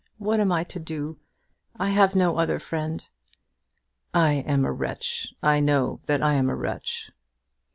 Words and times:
What 0.17 0.39
am 0.39 0.51
I 0.51 0.63
to 0.63 0.79
do? 0.79 1.19
I 1.77 1.89
have 1.91 2.15
no 2.15 2.37
other 2.37 2.57
friend." 2.57 3.07
"I 4.15 4.33
am 4.33 4.65
a 4.65 4.71
wretch. 4.71 5.35
I 5.43 5.59
know 5.59 6.01
that 6.07 6.23
I 6.23 6.33
am 6.33 6.49
a 6.49 6.55
wretch." 6.55 7.11